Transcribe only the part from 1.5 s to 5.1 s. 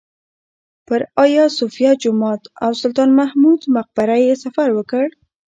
صوفیه جومات او سلطان محمود مقبره یې سفر وکړ.